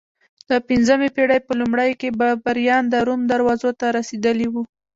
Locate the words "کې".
2.01-2.15